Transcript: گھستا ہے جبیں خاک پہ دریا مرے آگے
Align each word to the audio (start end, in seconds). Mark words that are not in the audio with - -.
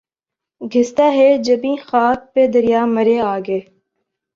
گھستا 0.61 1.05
ہے 1.13 1.29
جبیں 1.45 1.75
خاک 1.87 2.19
پہ 2.33 2.41
دریا 2.53 2.81
مرے 2.95 3.17
آگے 3.33 3.59